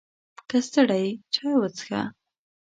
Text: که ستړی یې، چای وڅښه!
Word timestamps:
که 0.49 0.57
ستړی 0.67 1.03
یې، 1.11 1.19
چای 1.33 1.55
وڅښه! 1.59 2.01